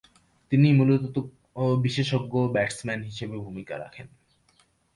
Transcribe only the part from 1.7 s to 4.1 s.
বিশেষজ্ঞ ব্যাটসম্যান হিসেবে ভূমিকা রাখেন।